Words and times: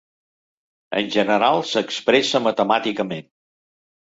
En 1.01 1.11
general, 1.17 1.61
s'expressa 1.73 2.43
matemàticament. 2.49 3.29